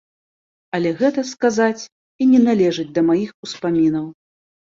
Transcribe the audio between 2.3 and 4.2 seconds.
не належыць да маіх успамінаў.